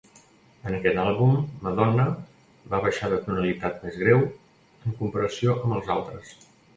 [0.67, 1.33] En aquest àlbum,
[1.67, 2.05] Madonna
[2.71, 6.33] va baixar de tonalitat més greu en comparació amb els altres.